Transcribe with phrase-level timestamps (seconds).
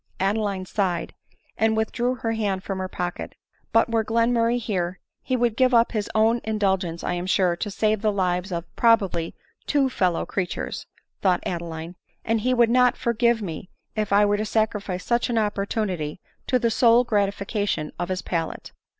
[0.19, 1.13] Adeline sighed,
[1.59, 3.35] and withdrew her hand from her pocket."
[3.71, 7.69] But were Glenmurray here, he would give up his own indulgence, I am sure, to
[7.69, 9.35] save the lives of, probably,
[9.67, 10.87] two fellow creatures,"
[11.21, 15.37] thought Adeline;" and he would not forgive me if I were to sacrifice such an
[15.37, 18.71] opportunity to the sole gratification of his palate."